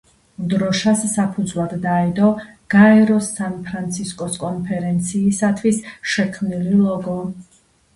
დროშას 0.53 1.03
საფუძვლად 1.11 1.75
დაედო 1.83 2.31
გაეროს 2.77 3.31
სან-ფრანცისკოს 3.37 4.43
კონფერენციისათვის 4.49 5.87
შექმნილი 6.17 6.87
ლოგო. 6.87 7.21